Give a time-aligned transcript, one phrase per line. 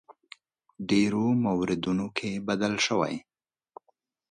[0.89, 3.15] ډېرو موردونو کې بدل شوی.